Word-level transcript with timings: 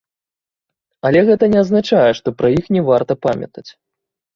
Але 1.11 1.19
гэта 1.29 1.51
не 1.53 1.59
азначае, 1.63 2.11
што 2.23 2.37
пра 2.43 2.47
іх 2.59 2.65
не 2.79 2.87
варта 2.93 3.13
памятаць. 3.25 3.69